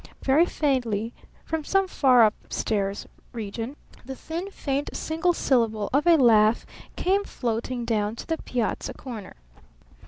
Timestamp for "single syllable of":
4.93-6.07